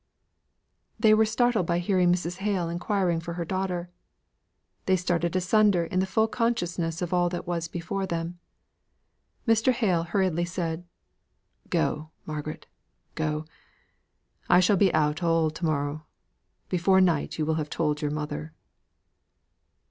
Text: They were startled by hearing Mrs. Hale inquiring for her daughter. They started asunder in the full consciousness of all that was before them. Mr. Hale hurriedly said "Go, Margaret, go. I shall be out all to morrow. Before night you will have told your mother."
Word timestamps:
They 0.99 1.13
were 1.13 1.27
startled 1.27 1.67
by 1.67 1.77
hearing 1.77 2.11
Mrs. 2.11 2.37
Hale 2.37 2.69
inquiring 2.69 3.19
for 3.19 3.33
her 3.35 3.45
daughter. 3.45 3.91
They 4.87 4.95
started 4.95 5.35
asunder 5.35 5.83
in 5.85 5.99
the 5.99 6.07
full 6.07 6.27
consciousness 6.27 7.03
of 7.03 7.13
all 7.13 7.29
that 7.29 7.45
was 7.45 7.67
before 7.67 8.07
them. 8.07 8.39
Mr. 9.47 9.71
Hale 9.73 10.01
hurriedly 10.01 10.45
said 10.45 10.85
"Go, 11.69 12.09
Margaret, 12.25 12.65
go. 13.13 13.45
I 14.49 14.59
shall 14.59 14.75
be 14.75 14.91
out 14.91 15.21
all 15.21 15.51
to 15.51 15.65
morrow. 15.65 16.07
Before 16.67 16.99
night 16.99 17.37
you 17.37 17.45
will 17.45 17.55
have 17.61 17.69
told 17.69 18.01
your 18.01 18.09
mother." 18.09 18.53